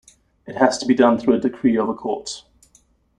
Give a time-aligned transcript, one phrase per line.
[0.47, 2.43] It has to be done through a decree of a court.